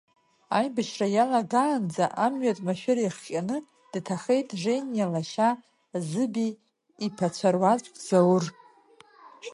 Аибашьра 0.57 1.07
иалагаанӡа 1.15 2.05
амҩатә 2.25 2.61
машәыр 2.65 2.97
иахҟьаны 3.01 3.57
дҭахоит 3.91 4.49
жениа 4.61 5.07
лашьа 5.13 5.49
Зыбеи 6.09 6.51
иԥацәа 7.05 7.49
руаӡәк 7.53 7.95
Заур. 8.05 8.43